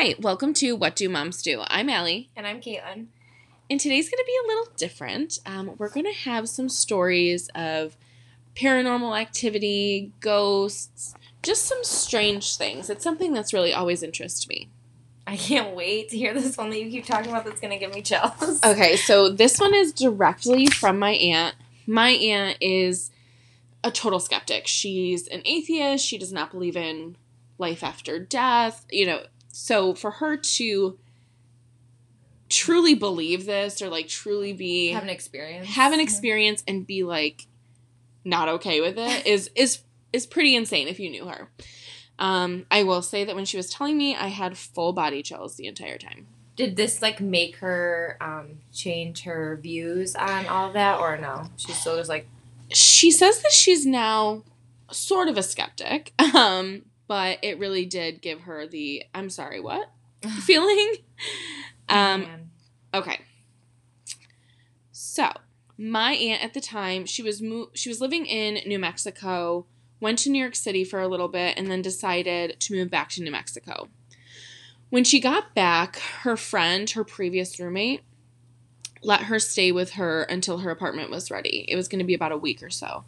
[0.00, 1.64] Hi, welcome to What Do Moms Do?
[1.66, 3.06] I'm Allie, And I'm Caitlin.
[3.68, 5.40] and today's going to be a little different.
[5.44, 7.96] Um, we're going to have some stories of
[8.54, 12.88] paranormal activity, ghosts, just some strange things.
[12.88, 14.68] It's something that's really always interested me.
[15.26, 17.84] I can't wait to hear this one that you keep talking about that's going to
[17.84, 18.60] give me chills.
[18.64, 21.56] Okay, so this one is directly from my aunt.
[21.88, 23.10] My aunt is
[23.82, 24.68] a total skeptic.
[24.68, 26.06] She's an atheist.
[26.06, 27.16] She does not believe in
[27.58, 28.86] life after death.
[28.92, 30.98] You know, so for her to
[32.48, 35.68] truly believe this or like truly be Have an experience.
[35.74, 37.46] have an experience and be like
[38.24, 39.80] not okay with it is is
[40.12, 41.50] is pretty insane if you knew her.
[42.18, 45.54] Um, I will say that when she was telling me, I had full body chills
[45.56, 46.26] the entire time.
[46.56, 51.44] Did this like make her um, change her views on all that or no?
[51.56, 52.26] She's still just like,
[52.70, 54.42] she says that she's now
[54.90, 59.90] sort of a skeptic um but it really did give her the i'm sorry what
[60.40, 60.94] feeling
[61.88, 62.50] um man.
[62.94, 63.20] okay
[64.92, 65.28] so
[65.76, 69.66] my aunt at the time she was mo- she was living in new mexico
[70.00, 73.08] went to new york city for a little bit and then decided to move back
[73.08, 73.88] to new mexico
[74.90, 78.02] when she got back her friend her previous roommate
[79.02, 81.64] let her stay with her until her apartment was ready.
[81.68, 83.04] It was going to be about a week or so.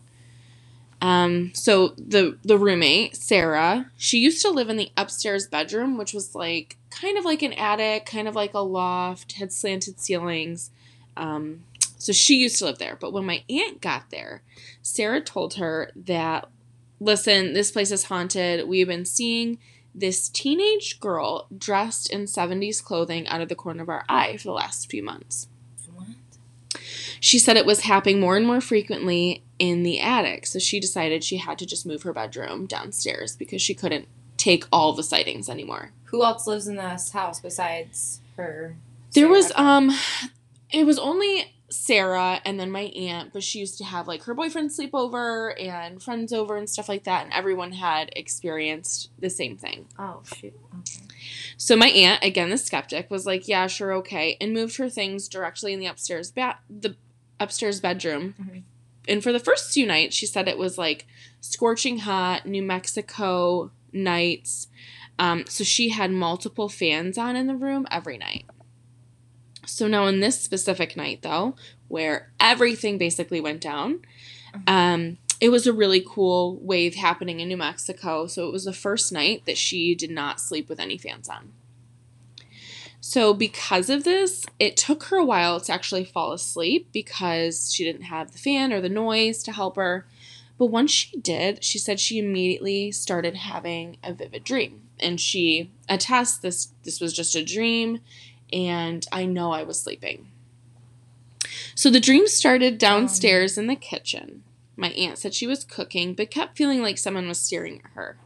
[1.03, 6.13] Um, so the the roommate Sarah, she used to live in the upstairs bedroom, which
[6.13, 10.71] was like kind of like an attic, kind of like a loft, had slanted ceilings.
[11.17, 11.65] Um,
[11.97, 12.97] so she used to live there.
[12.99, 14.43] But when my aunt got there,
[14.83, 16.49] Sarah told her that,
[16.99, 18.69] listen, this place is haunted.
[18.69, 19.59] We've been seeing
[19.95, 24.45] this teenage girl dressed in 70s clothing out of the corner of our eye for
[24.45, 25.49] the last few months.
[25.93, 26.09] What?
[27.21, 31.23] She said it was happening more and more frequently in the attic, so she decided
[31.23, 34.09] she had to just move her bedroom downstairs because she couldn't
[34.39, 35.93] take all the sightings anymore.
[36.05, 38.77] Who else lives in this house besides her?
[39.13, 39.93] There was um
[40.73, 44.35] it was only Sarah and then my aunt, but she used to have like her
[44.35, 49.31] boyfriend sleep over and friends over and stuff like that, and everyone had experienced the
[49.31, 49.87] same thing.
[49.99, 50.59] Oh, shoot.
[50.81, 51.05] Okay.
[51.59, 55.29] So my aunt, again the skeptic, was like, "Yeah, sure, okay," and moved her things
[55.29, 56.97] directly in the upstairs ba- the
[57.39, 58.35] upstairs bedroom.
[58.41, 58.63] Mhm.
[59.11, 61.07] And for the first few nights, she said it was like
[61.41, 64.69] scorching hot New Mexico nights.
[65.19, 68.47] Um, so she had multiple fans on in the room every night.
[69.67, 71.57] So now in this specific night, though,
[71.89, 74.01] where everything basically went down,
[74.67, 78.27] um, it was a really cool wave happening in New Mexico.
[78.27, 81.53] So it was the first night that she did not sleep with any fans on.
[83.11, 87.83] So because of this, it took her a while to actually fall asleep because she
[87.83, 90.07] didn't have the fan or the noise to help her.
[90.59, 94.83] But once she did, she said she immediately started having a vivid dream.
[95.01, 97.99] And she attests this this was just a dream
[98.53, 100.29] and I know I was sleeping.
[101.75, 104.45] So the dream started downstairs in the kitchen.
[104.77, 108.19] My aunt said she was cooking, but kept feeling like someone was staring at her.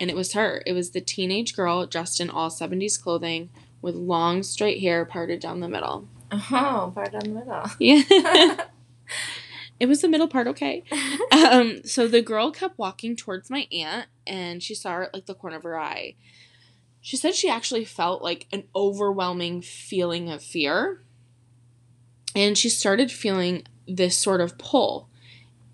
[0.00, 0.60] And it was her.
[0.66, 3.50] It was the teenage girl dressed in all 70s clothing
[3.84, 6.08] with long straight hair parted down the middle.
[6.32, 7.70] Oh, part down the middle.
[7.78, 8.64] Yeah.
[9.78, 10.82] it was the middle part, okay.
[11.32, 15.26] Um, so the girl kept walking towards my aunt and she saw her at like
[15.26, 16.14] the corner of her eye.
[17.02, 21.02] She said she actually felt like an overwhelming feeling of fear.
[22.34, 25.10] And she started feeling this sort of pull.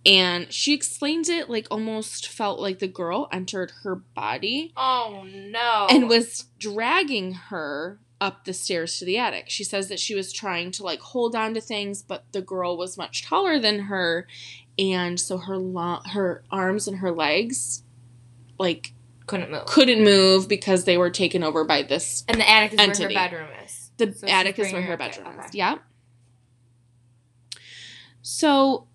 [0.07, 5.89] And she explains it like almost felt like the girl entered her body oh, no.
[5.91, 9.49] and was dragging her up the stairs to the attic.
[9.49, 12.77] She says that she was trying to like hold on to things, but the girl
[12.77, 14.27] was much taller than her,
[14.79, 17.83] and so her lo- her arms and her legs
[18.59, 18.93] like
[19.27, 19.67] couldn't move.
[19.67, 22.25] couldn't move because they were taken over by this.
[22.29, 23.15] And the attic is Entity.
[23.15, 23.91] where her bedroom is.
[23.97, 25.55] The So attic is where her her up there, bedroom is.
[25.55, 25.77] Yeah.
[28.23, 28.87] So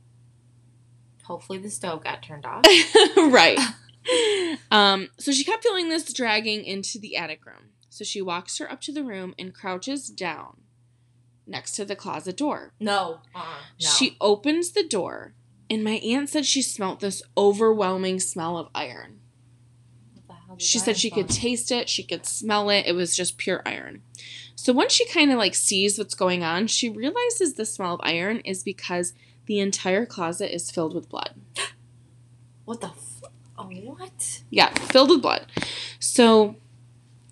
[1.28, 2.66] Hopefully the stove got turned off.
[3.18, 3.60] right.
[4.72, 7.72] Um, so she kept feeling this dragging into the attic room.
[7.90, 10.58] So she walks her up to the room and crouches down
[11.48, 12.74] next to the closet door.
[12.80, 13.22] No.
[13.34, 13.44] Uh-uh.
[13.82, 13.90] No.
[13.90, 15.34] She opens the door,
[15.70, 19.20] and my aunt said she smelt this overwhelming smell of iron.
[20.14, 22.86] What the hell did She said she could taste it, she could smell it.
[22.86, 24.02] It was just pure iron.
[24.56, 28.02] So once she kind of like sees what's going on, she realizes the smell of
[28.04, 29.14] iron is because
[29.46, 31.36] the entire closet is filled with blood.
[32.66, 32.88] What the?
[32.88, 33.22] F-
[33.60, 34.42] oh, what?
[34.50, 35.46] Yeah, filled with blood.
[36.00, 36.56] So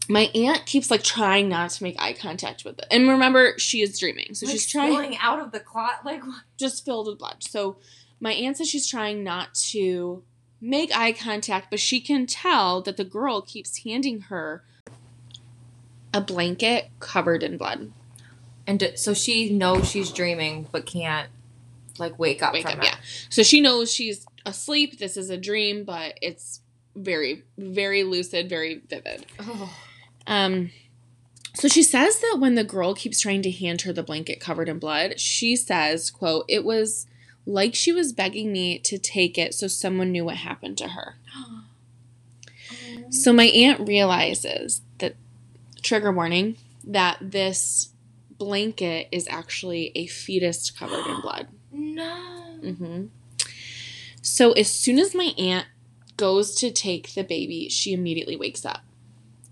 [0.09, 2.85] my aunt keeps like trying not to make eye contact with it.
[2.91, 4.33] And remember, she is dreaming.
[4.33, 6.05] So like she's trying spilling out of the clot.
[6.05, 6.43] Like what?
[6.57, 7.37] just filled with blood.
[7.43, 7.77] So
[8.19, 10.23] my aunt says she's trying not to
[10.61, 14.63] make eye contact, but she can tell that the girl keeps handing her
[16.13, 17.91] a blanket covered in blood.
[18.65, 21.29] And so she knows she's dreaming, but can't
[21.97, 22.85] like wake up Wake from up, it.
[22.85, 22.95] yeah.
[23.29, 24.99] So she knows she's asleep.
[24.99, 26.61] This is a dream, but it's
[26.95, 29.25] very, very lucid, very vivid.
[29.39, 29.75] Oh.
[30.27, 30.71] Um,
[31.55, 34.69] so she says that when the girl keeps trying to hand her the blanket covered
[34.69, 37.05] in blood, she says, "quote It was
[37.45, 41.17] like she was begging me to take it so someone knew what happened to her."
[43.09, 45.15] So my aunt realizes that
[45.83, 47.89] trigger warning that this
[48.37, 51.47] blanket is actually a fetus covered in blood.
[51.73, 52.59] No.
[52.61, 53.05] Mm-hmm.
[54.21, 55.67] So as soon as my aunt
[56.15, 58.81] goes to take the baby, she immediately wakes up.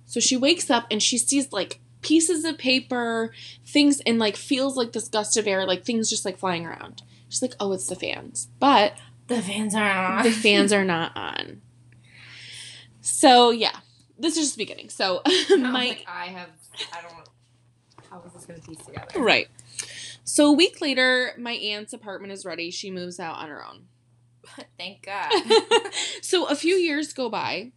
[0.06, 3.34] So she wakes up and she sees like pieces of paper,
[3.66, 7.02] things, and like feels like this gust of air, like things just like flying around.
[7.30, 8.48] She's like, oh, it's the fans.
[8.60, 8.94] But
[9.28, 10.24] The fans are on.
[10.24, 11.62] the fans are not on.
[13.02, 13.78] So yeah,
[14.20, 14.90] this is just the beginning.
[14.90, 16.50] So I'm my like, I have.
[16.94, 17.14] I don't.
[18.10, 19.22] How is this gonna piece together?
[19.22, 19.48] right.
[20.32, 22.72] So a week later, my aunt's apartment is ready.
[22.72, 23.88] She moves out on her own.
[24.78, 25.30] Thank God.
[26.22, 27.74] so a few years go by.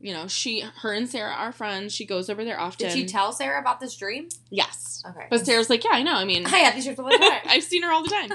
[0.00, 1.94] You know, she, her, and Sarah are friends.
[1.94, 2.88] She goes over there often.
[2.88, 4.28] Did she tell Sarah about this dream?
[4.50, 5.28] Yes, Okay.
[5.30, 6.14] but Sarah's like, yeah, I know.
[6.14, 7.42] I mean, I had these dreams all the time.
[7.46, 8.32] I've seen her all the time.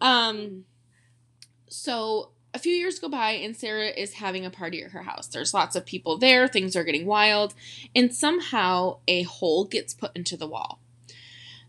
[0.00, 0.64] Um,
[1.68, 5.26] so a few years go by, and Sarah is having a party at her house.
[5.26, 6.46] There's lots of people there.
[6.46, 7.54] Things are getting wild,
[7.92, 10.78] and somehow a hole gets put into the wall.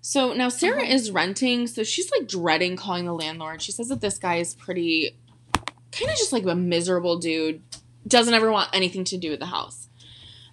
[0.07, 0.93] So now Sarah Uh-huh.
[0.93, 3.59] is renting, so she's like dreading calling the landlord.
[3.59, 5.17] She says that this guy is pretty,
[5.91, 7.63] kind of just like a miserable dude.
[8.07, 9.87] Doesn't ever want anything to do with the house.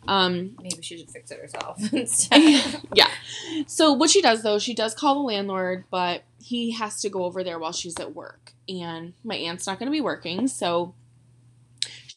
[0.09, 2.81] Um, Maybe she should fix it herself instead.
[2.95, 3.11] yeah.
[3.67, 7.25] So what she does though, she does call the landlord, but he has to go
[7.25, 8.55] over there while she's at work.
[8.71, 10.95] And my aunt's not going to be working, so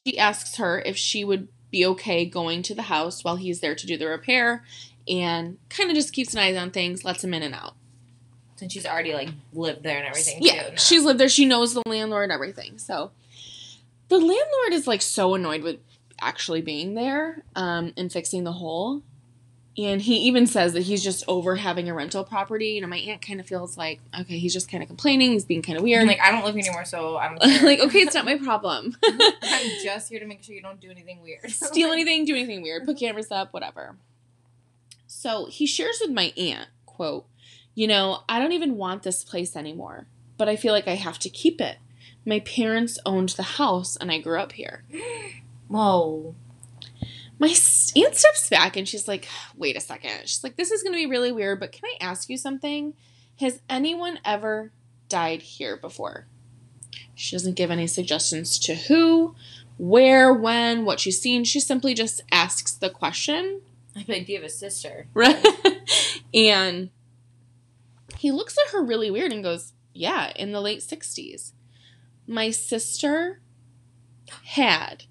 [0.08, 3.76] she asks her if she would be okay going to the house while he's there
[3.76, 4.64] to do the repair
[5.08, 7.76] and kind of just keeps an eye on things, lets him in and out.
[8.62, 10.38] And she's already like lived there and everything.
[10.40, 11.30] Yeah, too, she's lived there.
[11.30, 12.78] She knows the landlord and everything.
[12.78, 13.12] So
[14.08, 15.80] the landlord is like so annoyed with
[16.22, 19.02] actually being there um, and fixing the hole.
[19.78, 22.68] And he even says that he's just over having a rental property.
[22.70, 25.34] You know, my aunt kind of feels like, okay, he's just kind of complaining.
[25.34, 26.02] He's being kind of weird.
[26.02, 28.38] I'm like, I don't live here anymore, so I don't like, okay, it's not my
[28.38, 28.96] problem.
[29.04, 31.50] I'm just here to make sure you don't do anything weird.
[31.52, 33.98] Steal anything, do anything weird, put cameras up, whatever.
[35.18, 37.26] So he shares with my aunt, quote,
[37.74, 40.08] you know, I don't even want this place anymore,
[40.38, 41.78] but I feel like I have to keep it.
[42.26, 44.84] My parents owned the house and I grew up here.
[45.70, 46.36] Whoa.
[47.40, 50.24] My aunt steps back and she's like, wait a second.
[50.24, 52.94] She's like, this is going to be really weird, but can I ask you something?
[53.40, 54.74] Has anyone ever
[55.08, 56.28] died here before?
[57.16, 59.34] She doesn't give any suggestions to who,
[59.78, 61.46] where, when, what she's seen.
[61.46, 63.62] She simply just asks the question.
[63.96, 65.08] I'd like, do you have a sister?
[65.14, 65.44] Right.
[66.34, 66.90] and
[68.18, 71.52] he looks at her really weird and goes, Yeah, in the late 60s.
[72.28, 73.42] My sister
[74.46, 75.04] had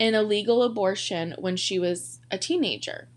[0.00, 3.08] an illegal abortion when she was a teenager.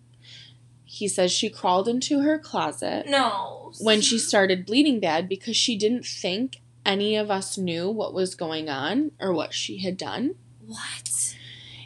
[0.86, 3.72] He says she crawled into her closet No.
[3.80, 8.36] when she started bleeding bad because she didn't think any of us knew what was
[8.36, 10.36] going on or what she had done
[10.66, 11.36] What?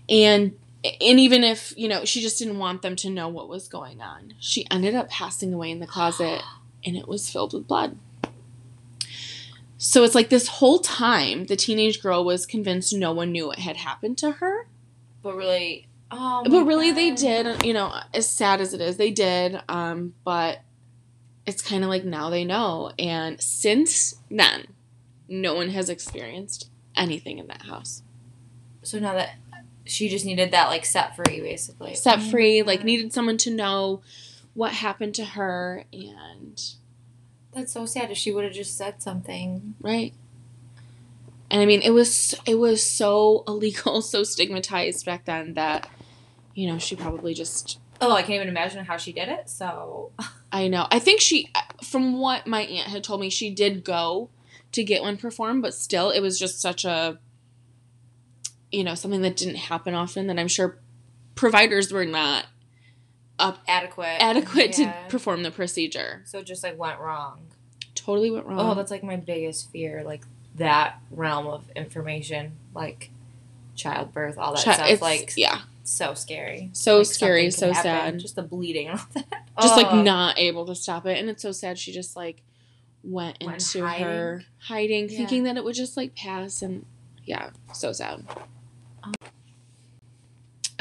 [0.09, 0.57] and
[1.01, 4.01] and even if you know she just didn't want them to know what was going
[4.01, 4.33] on.
[4.39, 6.41] She ended up passing away in the closet
[6.85, 7.97] and it was filled with blood.
[9.77, 13.59] So it's like this whole time the teenage girl was convinced no one knew what
[13.59, 14.67] had happened to her.
[15.21, 16.43] But really, oh.
[16.43, 20.59] but really they did you know as sad as it is they did um but
[21.45, 22.91] it's kind of like now they know.
[22.97, 24.67] And since then
[25.27, 28.03] no one has experienced anything in that house.
[28.83, 29.35] So now that
[29.85, 31.95] she just needed that like set free, basically.
[31.95, 34.01] set Oh free like needed someone to know
[34.53, 36.61] what happened to her and
[37.53, 38.11] That's so sad.
[38.11, 39.75] If she would have just said something.
[39.81, 40.13] right
[41.51, 45.87] and i mean it was it was so illegal so stigmatized back then that
[46.55, 49.49] you know she probably just Oh, I can't even imagine how she did it.
[49.49, 50.11] So
[50.51, 51.49] i know i think she
[51.83, 54.29] from what my aunt had told me she did go
[54.71, 57.19] to get one performed but still it was just such a
[58.75, 60.77] you know something that didn't happen often that i'm sure
[61.35, 62.45] providers were not
[63.37, 64.17] up adequate.
[64.21, 64.91] adequate Yeah.
[64.93, 67.47] to perform the procedure So it just like went wrong.
[67.93, 70.03] totally went wrong Oh, that's like my biggest fear.
[70.05, 70.23] Like
[70.55, 73.09] that realm of information, like
[73.75, 74.85] childbirth, all that Chi- stuff.
[74.85, 76.69] it's- Like yeah so scary.
[76.73, 77.83] So Like, scary, so happen.
[77.83, 78.19] sad.
[78.19, 79.43] Just the bleeding and all that.
[79.61, 80.01] just like Oh.
[80.01, 82.41] not able to stop it and it's so sad she just like
[83.03, 84.05] went Went into hiding.
[84.07, 85.17] her hiding Yeah.
[85.17, 86.85] thinking that it would just like pass and
[87.25, 88.25] yeah so sad.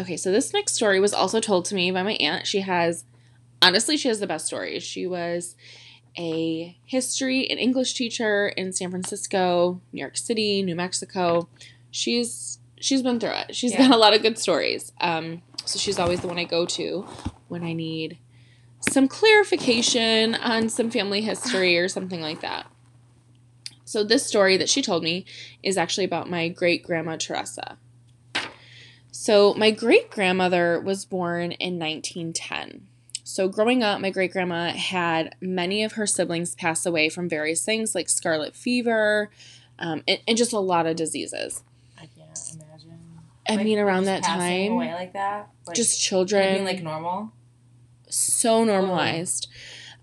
[0.00, 3.04] Okay so this next story was also told to me by my aunt she has
[3.64, 4.82] honestly, she has the best stories.
[4.82, 5.56] She was
[6.16, 11.48] a history and English teacher in San Francisco, New York City, New Mexico.
[11.90, 13.56] She's she's been through it.
[13.56, 13.88] She's Yeah.
[13.88, 14.92] got a lot of good stories.
[15.00, 17.06] Um, so she's always the one I go to
[17.48, 18.18] when I need
[18.80, 22.66] some clarification on some family history or something like that.
[23.86, 25.24] So this story that she told me
[25.62, 27.78] is actually about my great grandma Teresa.
[29.16, 32.88] So my great grandmother was born in 1910.
[33.22, 37.64] So growing up, my great grandma had many of her siblings pass away from various
[37.64, 39.30] things like scarlet fever,
[39.78, 41.62] um, and, and just a lot of diseases.
[41.96, 42.98] I can't imagine.
[43.48, 47.30] I Like, mean, around that time, away like that, like, just children, mean, like normal.
[48.08, 49.46] so normalized.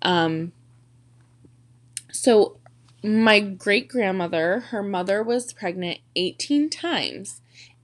[0.03, 0.53] Um,
[2.13, 2.59] so
[3.03, 7.41] my great grandmother, her mother was pregnant 18 times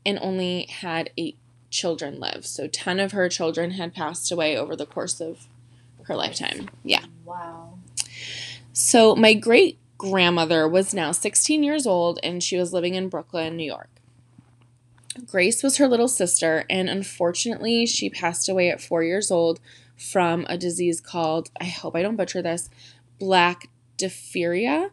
[0.08, 1.38] and only had eight
[1.70, 2.46] children live.
[2.46, 5.48] So 10 of her children had passed away over the course of
[6.04, 6.70] her lifetime.
[6.84, 7.04] Yeah.
[7.26, 7.78] Wow.
[8.72, 13.58] So my great grandmother was now 16 years old and she was living in Brooklyn,
[13.58, 13.90] New York.
[15.26, 19.60] Grace was her little sister, and unfortunately, she passed away at four years old
[19.98, 22.70] from a disease called, I hope I don't butcher this,
[23.18, 24.92] black diphtheria.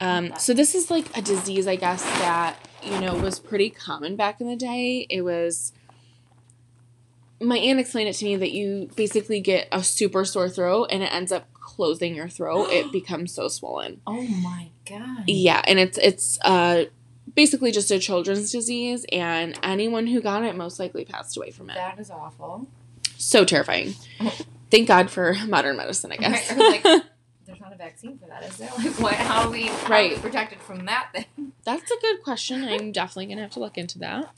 [0.00, 4.16] Um, so, this is like a disease, I guess, that, you know, was pretty common
[4.16, 5.06] back in the day.
[5.10, 5.72] It was
[7.40, 11.02] my aunt explained it to me that you basically get a super sore throat and
[11.02, 12.68] it ends up closing your throat.
[12.70, 14.00] it becomes so swollen.
[14.06, 15.24] Oh my god.
[15.26, 16.84] Yeah, and it's it's uh
[17.34, 21.68] basically just a children's disease and anyone who got it most likely passed away from
[21.70, 21.74] it.
[21.74, 22.66] That is awful.
[23.18, 23.94] So terrifying.
[24.70, 26.52] Thank God for modern medicine, I guess.
[26.52, 27.02] Right, like-
[27.76, 28.70] a vaccine for that, is there?
[28.78, 29.14] Like, what?
[29.14, 30.22] How are we, how are we Right.
[30.22, 31.52] protected from that then?
[31.64, 32.64] That's a good question.
[32.64, 34.32] I'm definitely going to have to look into that.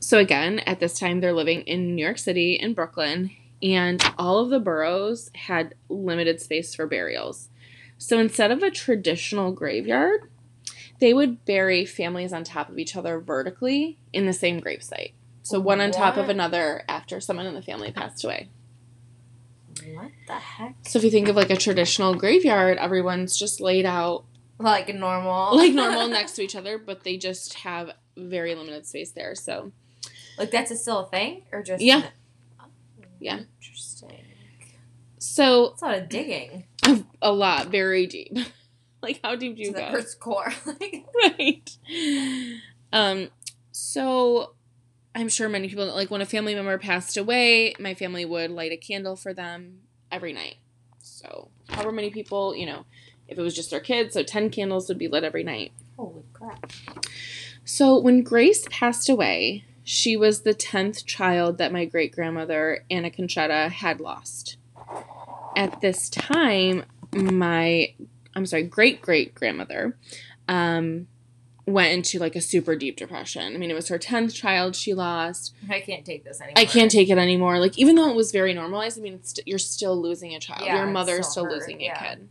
[0.00, 3.30] So, again, at this time, they're living in New York City in Brooklyn,
[3.62, 7.48] and all of the boroughs had limited space for burials.
[7.98, 10.22] So, instead of a traditional graveyard,
[10.98, 15.12] they would bury families on top of each other vertically in the same gravesite.
[15.44, 18.48] So, one on top of another after someone in the family passed away.
[19.94, 20.74] What the heck?
[20.86, 24.24] So, if you think of like a traditional graveyard, everyone's just laid out
[24.58, 25.56] Like normal.
[25.56, 29.34] like normal next to each other, but they just have very limited space there.
[29.34, 29.72] So,
[30.38, 32.08] Like that's a still a thing, or just Yeah.
[32.60, 32.64] Oh,
[33.20, 33.40] Yeah.
[33.60, 34.24] Interesting.
[35.18, 36.64] so That's a lot of digging
[37.22, 38.36] a lot, very deep.
[39.02, 39.88] like, how deep do to you the go?
[39.92, 40.52] Earth's core.
[40.66, 41.06] like,
[41.38, 41.70] right.
[42.92, 43.28] Um.
[43.70, 44.54] So,
[45.14, 48.72] I'm sure many people like when a family member passed away, my family would light
[48.72, 50.56] a candle for them every night.
[50.98, 52.86] So, however many people, you know,
[53.28, 55.72] if it was just their kids, so ten candles would be lit every night.
[55.96, 56.72] holy crap!
[57.64, 63.10] So when Grace passed away, she was the 10th child that my great grandmother, Anna
[63.10, 64.56] Concetta, had lost.
[65.56, 67.94] At this time, my,
[68.34, 69.96] I'm sorry, great great grandmother
[70.48, 71.06] um,
[71.66, 73.54] went into like a super deep depression.
[73.54, 75.54] I mean, it was her 10th child she lost.
[75.70, 76.54] I can't take this anymore.
[76.60, 77.58] I can't take it anymore.
[77.60, 80.40] Like, even though it was very normalized, I mean, it's st- you're still losing a
[80.40, 80.62] child.
[80.64, 82.28] Yeah, Your mother's still still losing a kid.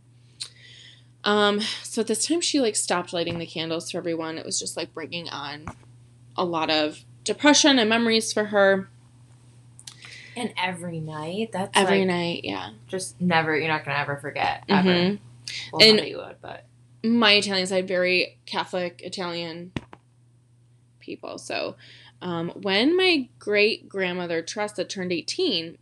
[1.24, 4.38] Um, so at this time, she like stopped lighting the candles for everyone.
[4.38, 5.66] It was just like bringing on
[6.36, 8.88] a lot of depression and memories for her
[10.36, 12.40] And every night, that's every like, night.
[12.44, 12.70] Yeah.
[12.88, 13.56] Just never.
[13.56, 14.88] You're not gonna ever forget ever.
[14.88, 15.18] Mhm.
[15.72, 16.64] Well, And- you would, but
[17.04, 19.72] My Italian side, very Catholic Italian
[21.00, 21.38] people.
[21.38, 21.76] So,
[22.20, 25.76] um, when my great grandmother Teresa turned 18,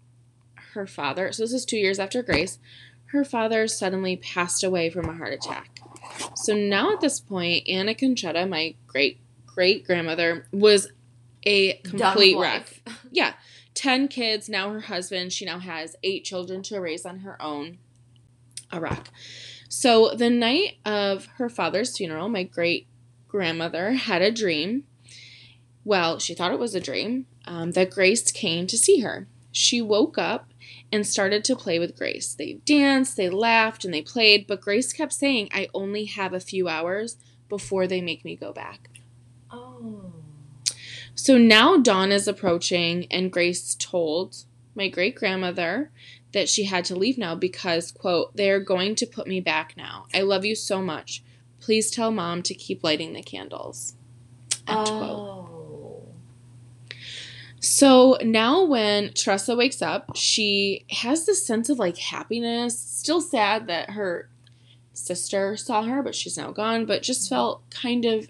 [0.72, 2.58] her father, so this is two years after Grace,
[3.06, 5.80] her father suddenly passed away from a heart attack.
[6.36, 10.88] So now at this point, Anna Concetta, my great great grandmother, was
[11.44, 12.82] a complete wreck.
[13.10, 13.34] Yeah.
[13.74, 15.32] 10 kids, now her husband.
[15.32, 17.78] She now has eight children to raise on her own.
[18.70, 19.10] A wreck.
[19.72, 22.88] So the night of her father's funeral, my great
[23.28, 24.82] grandmother had a dream.
[25.84, 29.28] Well, she thought it was a dream um, that Grace came to see her.
[29.52, 30.50] She woke up
[30.90, 32.34] and started to play with Grace.
[32.34, 36.40] They danced, they laughed, and they played, but Grace kept saying, I only have a
[36.40, 37.16] few hours
[37.48, 38.88] before they make me go back.
[39.52, 40.14] Oh.
[41.14, 45.92] So now dawn is approaching, and Grace told my great grandmother
[46.32, 49.74] that she had to leave now because, quote, they are going to put me back
[49.76, 50.06] now.
[50.14, 51.22] I love you so much.
[51.60, 53.94] Please tell mom to keep lighting the candles.
[54.66, 54.90] End quote.
[54.90, 55.50] Oh.
[57.60, 63.66] So now when Tressa wakes up, she has this sense of like happiness, still sad
[63.66, 64.30] that her
[64.94, 68.28] sister saw her, but she's now gone, but just felt kind of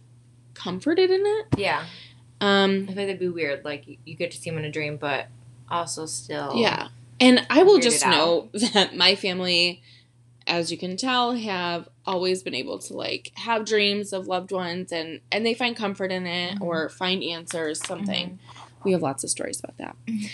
[0.55, 1.47] comforted in it.
[1.57, 1.85] Yeah.
[2.41, 3.65] Um I think that'd be weird.
[3.65, 5.29] Like you, you get to see him in a dream, but
[5.69, 6.57] also still.
[6.57, 6.89] Yeah.
[7.21, 9.83] And I will just know that my family,
[10.47, 14.91] as you can tell, have always been able to like have dreams of loved ones
[14.91, 16.63] and and they find comfort in it Mhm.
[16.63, 18.31] or find answers, something.
[18.31, 18.81] Mm-hmm.
[18.85, 19.97] We have lots of stories about that.
[20.07, 20.31] Mhm.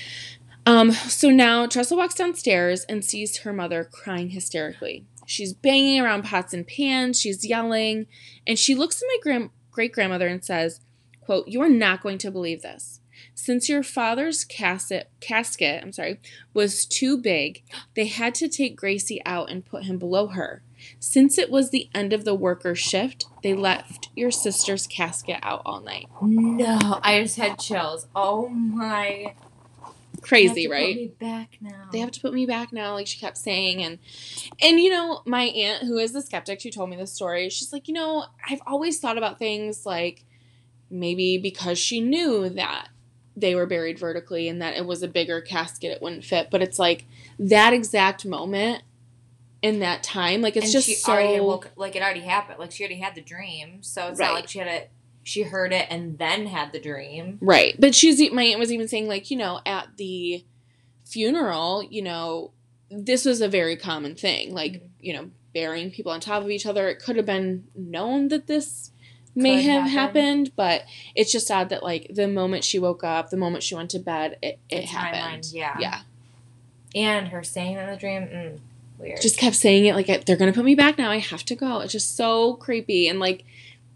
[0.65, 5.05] Um, so now Tressa walks downstairs and sees her mother crying hysterically.
[5.27, 8.07] She's banging around pots and pans, she's yelling,
[8.47, 10.81] and she looks at my grand great grandmother and says,
[11.21, 13.01] quote, You are not going to believe this.
[13.35, 16.21] Since your father's casket casket, I'm sorry,
[16.55, 17.63] was too big,
[17.95, 20.63] they had to take Gracie out and put him below her.
[21.01, 25.63] Since it was the end of the worker shift, they left your sister's casket out
[25.65, 26.07] all night.
[26.23, 28.07] No, I just had chills.
[28.15, 29.35] Oh my.
[30.23, 30.95] Crazy, Have to right?
[30.95, 31.89] Put me back now.
[31.93, 33.99] they have to put me back now like she kept saying and
[34.61, 37.73] and you know my aunt who is the skeptic she told me this story she's
[37.73, 40.25] like you know i've always thought about things like
[40.91, 42.89] maybe because she knew that
[43.37, 46.63] they were buried vertically and that it was a bigger casket it wouldn't fit but
[46.63, 47.05] it's like
[47.39, 48.83] that exact moment
[49.63, 52.59] in that time like it's and just she so already woke, like it already happened.
[52.59, 54.27] Like she already had the dream, so it's Right.
[54.27, 54.91] not like she had it.
[55.25, 57.39] She heard it and then had the dream.
[57.41, 57.75] Right.
[57.79, 60.45] But she's my aunt was even saying like, you know, at the
[61.05, 62.53] funeral, you know,
[62.91, 64.55] this was a very common thing.
[64.55, 64.89] Like, Mhm.
[65.01, 66.89] you know, burying people on top of each other.
[66.89, 68.91] It could have been known that this
[69.37, 69.91] may have happen.
[70.25, 73.75] happened, but it's just sad that like the moment she woke up, the moment she
[73.75, 75.45] went to bed, it, The happened.
[75.45, 75.77] timeline, yeah.
[75.79, 76.01] Yeah.
[76.95, 78.59] And her saying that in the dream, mm,
[78.99, 79.21] weird.
[79.21, 81.11] Just kept saying it like they're gonna put me back now.
[81.11, 81.81] I have to go.
[81.81, 83.09] It's just so creepy.
[83.09, 83.45] And like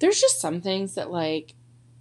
[0.00, 1.54] there's just some things that like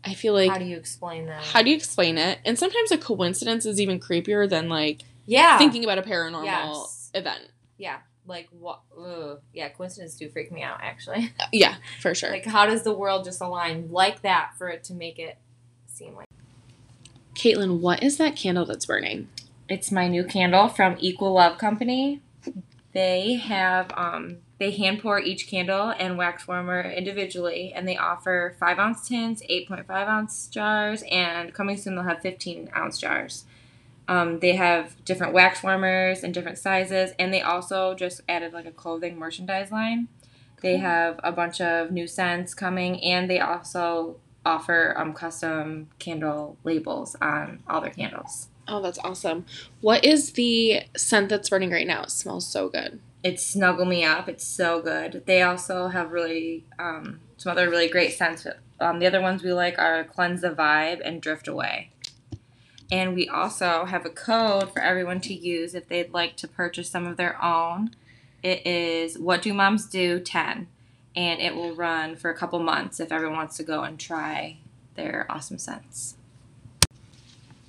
[0.03, 1.43] I feel like how do you explain that?
[1.43, 2.39] how do you explain it?
[2.45, 5.57] And sometimes a coincidence is even creepier than like yeah.
[5.57, 7.11] thinking about a paranormal Yes.
[7.13, 7.49] event.
[7.77, 7.97] yeah.
[8.29, 8.81] Like what?
[8.97, 9.41] Ugh.
[9.53, 10.79] Yeah, coincidences do freak me out.
[10.81, 12.29] Actually, Yeah, for sure.
[12.31, 15.37] like how does the world just align like that for it to make it
[15.87, 16.27] seem like?
[17.35, 19.27] Caitlin, what is that candle that's burning?
[19.67, 22.21] It's my new candle from Equal Love Company.
[22.91, 28.55] They have um they hand pour each candle and wax warmer individually, and they offer
[28.59, 32.97] five ounce tins, eight point five ounce jars, and coming soon they'll have fifteen ounce
[32.97, 33.45] jars.
[34.09, 38.65] Um, they have different wax warmers and different sizes, and they also just added like
[38.65, 40.07] a clothing merchandise line.
[40.61, 40.81] They Cool.
[40.81, 47.15] have a bunch of new scents coming, and they also offer um, custom candle labels
[47.21, 48.47] on all their candles.
[48.67, 49.45] Oh, that's awesome.
[49.81, 52.01] What is the scent that's burning right now?
[52.03, 52.99] It smells so good.
[53.23, 54.27] It's Snuggle Me Up.
[54.27, 55.23] It's so good.
[55.27, 58.47] They also have really um, some other really great scents.
[58.79, 61.91] Um, the other ones we like are Cleanse the Vibe and Drift Away.
[62.91, 66.89] And we also have a code for everyone to use if they'd like to purchase
[66.89, 67.91] some of their own.
[68.41, 70.67] It is What Do Moms Do 10.
[71.15, 74.57] And it will run for a couple months if everyone wants to go and try
[74.95, 76.15] their awesome scents.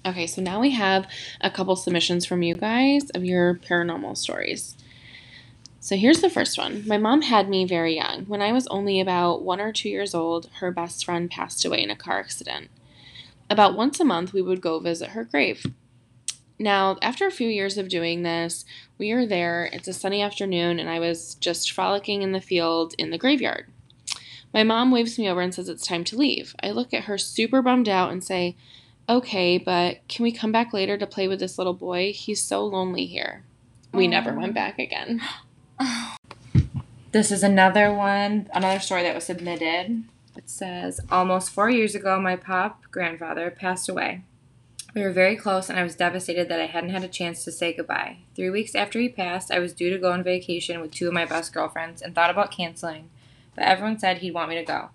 [0.06, 1.06] Okay, so now we have
[1.42, 4.74] a couple submissions from you guys of your paranormal stories.
[5.80, 6.86] So here's the first one.
[6.86, 8.24] My mom had me very young.
[8.24, 11.82] When I was only about one or two years old, her best friend passed away
[11.82, 12.70] in a car accident.
[13.50, 15.66] About once a month, we would go visit her grave.
[16.56, 18.64] Now, after a few years of doing this,
[18.96, 19.68] we are there.
[19.72, 23.66] It's a sunny afternoon, and I was just frolicking in the field in the graveyard.
[24.54, 26.54] My mom waves me over and says it's time to leave.
[26.62, 28.56] I look at her super bummed out and say,
[29.08, 32.12] Okay, but can we come back later to play with this little boy?
[32.12, 33.42] He's so lonely here.
[33.92, 35.20] We never went back again.
[37.12, 40.04] This is another one, another story that was submitted.
[40.36, 44.22] It says, Almost four years ago, my pop grandfather passed away.
[44.94, 47.52] We were very close, and I was devastated that I hadn't had a chance to
[47.52, 48.18] say goodbye.
[48.34, 51.14] Three weeks after he passed, I was due to go on vacation with two of
[51.14, 53.08] my best girlfriends and thought about canceling,
[53.54, 54.90] but everyone said he'd want me to go.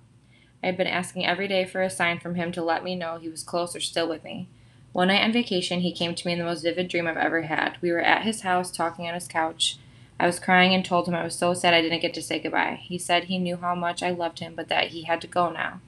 [0.61, 3.17] I had been asking every day for a sign from him to let me know
[3.17, 4.49] he was close or still with me.
[4.91, 7.43] One night on vacation, he came to me in the most vivid dream I've ever
[7.43, 7.77] had.
[7.81, 9.77] We were at his house talking on his couch.
[10.19, 12.39] I was crying and told him I was so sad I didn't get to say
[12.39, 12.79] goodbye.
[12.81, 15.49] He said he knew how much I loved him, but that he had to go
[15.49, 15.81] now.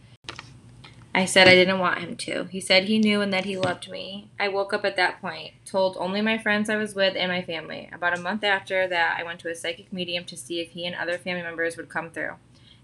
[1.15, 2.43] I said I didn't want him to.
[2.45, 4.29] He said he knew and that he loved me.
[4.39, 7.41] I woke up at that point, told only my friends I was with and my
[7.41, 7.89] family.
[7.91, 10.85] About a month after that, I went to a psychic medium to see if he
[10.85, 12.33] and other family members would come through.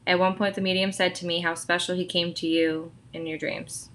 [0.08, 3.28] At one point, the medium said to me how special he came to you in
[3.28, 3.90] your dreams.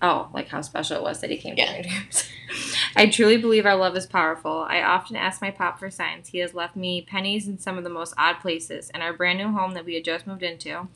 [0.00, 1.66] Oh, like how special it was that he came Yeah.
[1.66, 2.28] to your dreams.
[2.96, 4.66] I truly believe our love is powerful.
[4.68, 6.28] I often ask my pop for signs.
[6.28, 8.90] He has left me pennies in some of the most odd places.
[8.94, 10.88] In our brand new home that we had just moved into,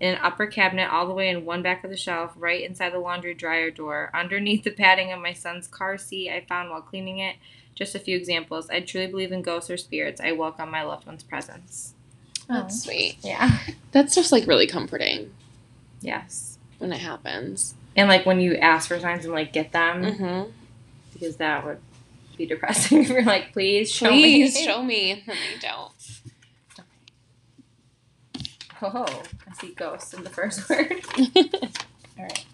[0.00, 2.92] in an upper cabinet all the way in one back of the shelf, right inside
[2.92, 6.80] the laundry dryer door, underneath the padding of my son's car seat I found while
[6.82, 7.36] cleaning it.
[7.74, 8.68] Just a few examples.
[8.70, 10.20] I truly believe in ghosts or spirits.
[10.20, 11.94] I welcome my loved one's presence.
[12.48, 13.18] That's sweet.
[13.22, 13.58] Yeah.
[13.92, 15.32] That's just like really comforting
[16.00, 16.58] Yes.
[16.78, 17.74] when it happens.
[17.96, 20.50] And like when you ask for signs and like get them, Mm-hmm.
[21.20, 21.78] Because that would
[22.36, 23.04] be depressing.
[23.08, 24.22] You're like, please show me.
[24.22, 24.64] Please me.
[24.64, 25.10] show me.
[25.12, 25.92] And they don't.
[28.82, 31.02] Oh, I see ghosts in the first word.
[31.36, 32.44] All right.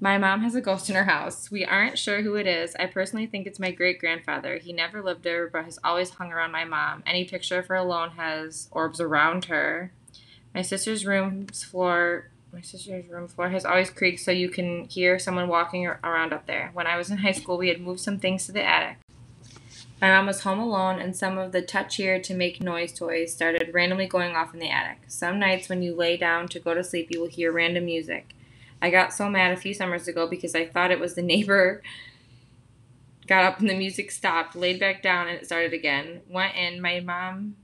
[0.00, 1.50] My mom has a ghost in her house.
[1.50, 2.74] We aren't sure who it is.
[2.76, 4.58] I personally think it's my great grandfather.
[4.58, 7.02] He never lived there, but has always hung around my mom.
[7.06, 9.92] Any picture of her alone has orbs around her.
[10.54, 15.18] My sister's room's floor, my sister's room floor has always creaked, so you can hear
[15.18, 16.70] someone walking around up there.
[16.72, 18.98] When I was in high school, we had moved some things to the attic.
[20.00, 23.74] My mom was home alone, and some of the touchier to make noise toys started
[23.74, 24.98] randomly going off in the attic.
[25.08, 28.34] Some nights, when you lay down to go to sleep, you will hear random music.
[28.80, 31.82] I got so mad a few summers ago because I thought it was the neighbor.
[33.26, 36.22] Got up and the music stopped, laid back down, and it started again.
[36.30, 37.56] Went in, my mom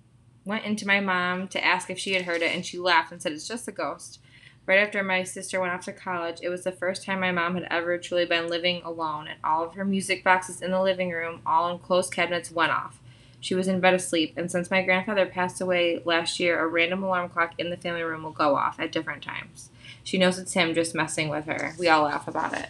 [0.45, 3.23] went into my mom to ask if she had heard it, and she laughed and
[3.23, 4.21] said it's just a ghost.
[4.67, 7.55] Right after my sister went off to college, it was the first time my mom
[7.55, 11.11] had ever truly been living alone, and all of her music boxes in the living
[11.11, 12.99] room, all in closed cabinets, went off.
[13.41, 17.03] She was in bed asleep, and since my grandfather passed away last year, a random
[17.03, 19.69] alarm clock in the family room will go off at different times.
[20.03, 21.75] She knows it's him just messing with her.
[21.79, 22.69] We all laugh about it.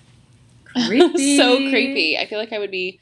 [0.86, 1.36] Creepy.
[1.36, 2.18] so creepy.
[2.18, 2.98] I feel like I would be.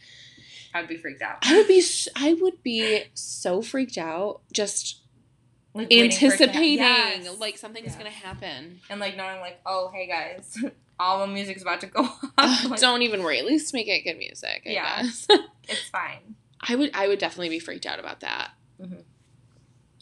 [0.74, 1.38] I'd be freaked out.
[1.42, 1.83] I would be.
[2.14, 5.01] I would be so freaked out just
[5.74, 6.78] Like, waiting for it to ha- anticipating
[7.24, 7.38] Yes.
[7.40, 8.80] like something's gonna happen.
[8.90, 10.58] and like knowing like, oh hey guys,
[11.00, 12.02] all the music's about to go
[12.38, 12.64] off.
[12.68, 13.38] Like, don't even worry.
[13.38, 14.62] At least make it good music.
[14.66, 15.02] I Yeah.
[15.02, 15.26] guess.
[15.68, 16.37] it's fine.
[16.61, 16.90] I would.
[16.94, 18.50] I would definitely be freaked out about that.
[18.80, 19.00] Mm-hmm.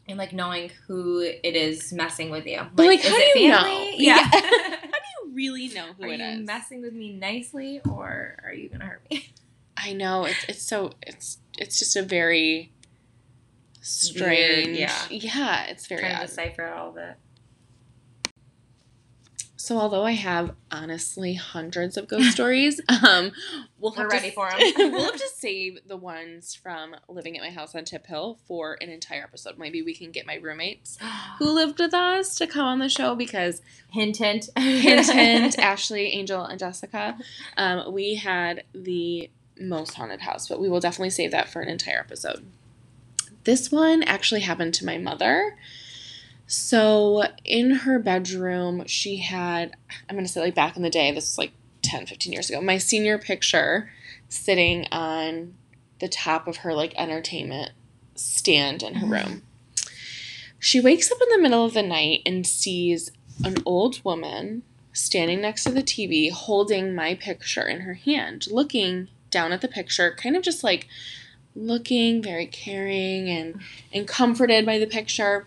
[0.09, 2.61] And like knowing who it is messing with you.
[2.75, 3.91] But, like, how do you know?
[3.95, 4.17] Yeah.
[4.23, 4.25] Yeah.
[4.25, 6.47] How do you really know who are it you is?
[6.47, 9.31] messing with me nicely or are you gonna hurt me?
[9.77, 12.73] I know it's it's so it's it's just a very
[13.81, 14.79] strange.
[14.79, 14.95] yeah.
[15.11, 17.17] yeah, it's very Trying to decipher all of it.
[19.57, 23.31] So although I have honestly hundreds of ghost stories, um,
[23.79, 24.59] we'll have We're to, ready for 'em.
[24.93, 28.79] we'll have to save the ones from living at my house on Tip Hill for
[28.81, 29.59] an entire episode.
[29.59, 30.97] Maybe we can get my roommates
[31.39, 34.49] who lived with us to come on the show because hint hint.
[34.57, 37.19] hint hint, Ashley, Angel, and Jessica,
[37.59, 39.29] um, we had the
[39.61, 42.47] most haunted house, but we will definitely save that for an entire episode.
[43.45, 45.57] This one actually happened to my mother.
[46.47, 49.77] So in her bedroom, she had,
[50.09, 52.51] I'm going to say like back in the day, this was like 10, 15 years
[52.51, 53.91] ago, my senior picture
[54.29, 55.55] sitting on
[56.01, 57.73] the top of her like entertainment
[58.15, 59.31] stand in her mm-hmm.
[59.31, 59.43] room.
[60.59, 63.11] She wakes up in the middle of the night and sees
[63.45, 69.09] an old woman standing next to the TV holding my picture in her hand, looking
[69.31, 70.89] down at the picture, kind of just like
[71.55, 73.61] looking very caring and
[73.93, 75.47] and comforted by the picture.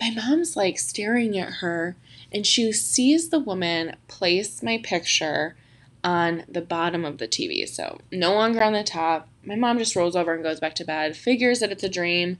[0.00, 1.96] My mom's like staring at her
[2.32, 5.56] and she sees the woman place my picture
[6.02, 7.68] on the bottom of the TV.
[7.68, 9.28] So, no longer on the top.
[9.44, 12.38] My mom just rolls over and goes back to bed, figures that it's a dream,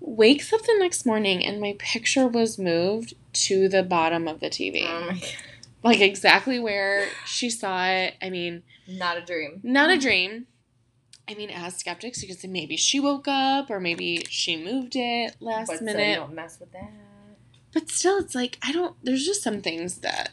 [0.00, 4.48] wakes up the next morning and my picture was moved to the bottom of the
[4.48, 4.84] TV.
[4.86, 5.28] Oh my god.
[5.82, 8.14] like exactly where she saw it.
[8.22, 9.60] I mean, Not a dream.
[9.62, 10.46] not a dream.
[11.28, 14.96] I mean, as skeptics, you could say maybe she woke up or maybe she moved
[14.96, 16.90] it last But so you don't mess with that.
[17.74, 18.96] But still, it's like I don't.
[19.02, 20.30] There's just some things that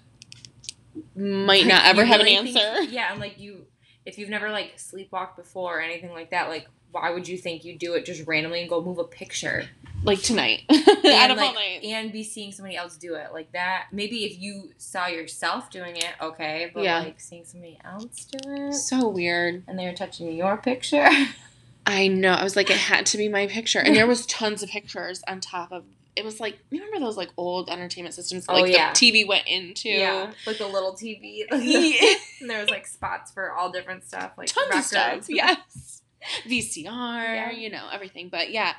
[1.15, 2.83] might not ever You have really an think- answer.
[2.91, 3.65] yeah, and like you,
[4.05, 7.65] if you've never like sleepwalked before or anything like that, like why would you think
[7.65, 9.67] you'd do it just randomly and go move a picture
[10.03, 11.83] Like tonight, out and of all night.
[11.83, 13.87] and be seeing somebody else do it like that?
[13.91, 16.99] Maybe if you saw yourself doing it, okay, but Yeah.
[16.99, 18.37] like seeing somebody else do
[18.69, 19.63] it So weird.
[19.67, 21.09] and they were touching your picture.
[21.85, 22.31] I know.
[22.33, 25.21] I was like, it had to be my picture, and there was tons of pictures
[25.27, 25.83] on top of.
[26.15, 28.93] It was like you remember those like old entertainment systems, that, Oh, like yeah.
[28.93, 29.89] the TV went into.
[29.89, 31.43] yeah, like the little TV.
[31.51, 32.15] Yeah.
[32.39, 34.85] and there was like spots for all different stuff, like tons records.
[34.93, 35.25] of stuff.
[35.29, 36.01] Yes,
[36.45, 37.51] VCR, Yeah.
[37.51, 38.29] you know everything.
[38.29, 38.73] But yeah,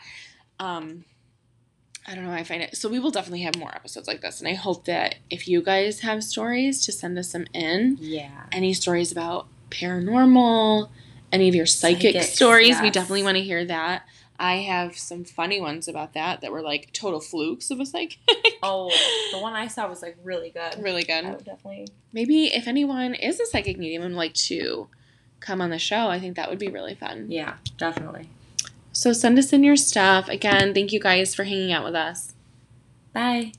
[0.58, 1.04] um,
[2.06, 2.32] I don't know.
[2.32, 2.88] I find it so.
[2.88, 6.00] We will definitely have more episodes like this, and I hope that if you guys
[6.00, 7.98] have stories, to send us them in.
[8.00, 8.44] Yeah.
[8.52, 10.88] Any stories about paranormal,
[11.32, 14.02] any of your psychic stories, we definitely want to hear that.
[14.38, 18.18] I have some funny ones about that that were like total flukes of a psychic.
[18.62, 18.90] Oh,
[19.32, 20.82] the one I saw was like really good.
[20.82, 21.30] really I good.
[21.34, 21.86] would definitely.
[22.12, 24.88] Maybe if anyone is a psychic medium and would like to
[25.40, 27.26] come on the show, I think that would be really fun.
[27.28, 28.28] Yeah, definitely.
[28.92, 30.28] So send us in your stuff.
[30.28, 32.32] Again, thank you guys for hanging out with us.
[33.12, 33.52] Bye.